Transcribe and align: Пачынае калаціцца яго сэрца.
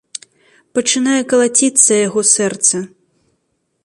Пачынае 0.77 1.19
калаціцца 1.33 1.99
яго 2.07 2.21
сэрца. 2.35 2.77